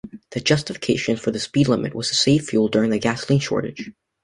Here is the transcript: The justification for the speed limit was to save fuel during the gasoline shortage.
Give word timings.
The 0.31 0.39
justification 0.39 1.15
for 1.15 1.29
the 1.29 1.37
speed 1.39 1.67
limit 1.67 1.93
was 1.93 2.09
to 2.09 2.15
save 2.15 2.45
fuel 2.47 2.69
during 2.69 2.89
the 2.89 2.97
gasoline 2.97 3.39
shortage. 3.39 3.91